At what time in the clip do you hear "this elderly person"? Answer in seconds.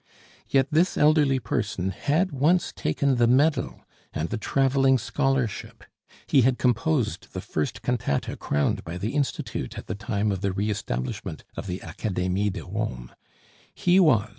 0.71-1.91